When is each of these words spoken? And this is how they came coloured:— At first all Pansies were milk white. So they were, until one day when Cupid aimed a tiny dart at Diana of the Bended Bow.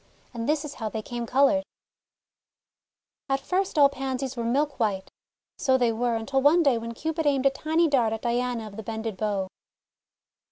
And 0.33 0.49
this 0.49 0.65
is 0.65 0.73
how 0.73 0.89
they 0.89 1.03
came 1.03 1.27
coloured:— 1.27 1.63
At 3.29 3.39
first 3.39 3.77
all 3.77 3.87
Pansies 3.87 4.35
were 4.35 4.43
milk 4.43 4.79
white. 4.79 5.11
So 5.59 5.77
they 5.77 5.91
were, 5.91 6.15
until 6.15 6.41
one 6.41 6.63
day 6.63 6.79
when 6.79 6.95
Cupid 6.95 7.27
aimed 7.27 7.45
a 7.45 7.51
tiny 7.51 7.87
dart 7.87 8.11
at 8.11 8.23
Diana 8.23 8.65
of 8.65 8.77
the 8.77 8.81
Bended 8.83 9.15
Bow. 9.15 9.47